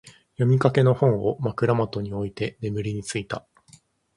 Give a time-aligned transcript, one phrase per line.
[0.33, 3.45] 読みかけの本を、枕元に置いて眠りについた。